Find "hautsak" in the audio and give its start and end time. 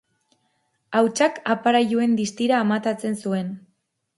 0.99-1.37